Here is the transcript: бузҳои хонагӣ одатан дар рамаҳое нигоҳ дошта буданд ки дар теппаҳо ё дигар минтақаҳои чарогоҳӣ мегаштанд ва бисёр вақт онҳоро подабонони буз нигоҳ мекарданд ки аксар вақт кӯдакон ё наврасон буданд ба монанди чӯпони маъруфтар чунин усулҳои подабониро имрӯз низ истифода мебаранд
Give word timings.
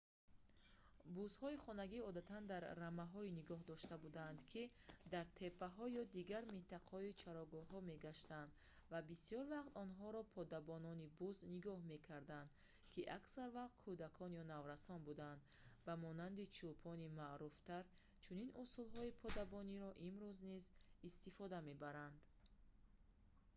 бузҳои 1.15 1.61
хонагӣ 1.65 1.99
одатан 2.09 2.43
дар 2.51 2.63
рамаҳое 2.83 3.29
нигоҳ 3.39 3.61
дошта 3.71 3.95
буданд 4.05 4.39
ки 4.51 4.63
дар 5.13 5.25
теппаҳо 5.41 5.83
ё 6.01 6.03
дигар 6.17 6.43
минтақаҳои 6.55 7.17
чарогоҳӣ 7.23 7.79
мегаштанд 7.91 8.49
ва 8.91 8.99
бисёр 9.11 9.43
вақт 9.55 9.71
онҳоро 9.85 10.21
подабонони 10.37 11.11
буз 11.19 11.35
нигоҳ 11.53 11.79
мекарданд 11.93 12.49
ки 12.93 13.01
аксар 13.17 13.47
вақт 13.59 13.77
кӯдакон 13.85 14.31
ё 14.41 14.43
наврасон 14.53 14.99
буданд 15.09 15.39
ба 15.85 15.93
монанди 16.05 16.45
чӯпони 16.57 17.07
маъруфтар 17.21 17.83
чунин 18.23 18.49
усулҳои 18.63 19.17
подабониро 19.23 19.89
имрӯз 20.09 20.37
низ 20.51 20.65
истифода 21.09 21.57
мебаранд 21.69 22.17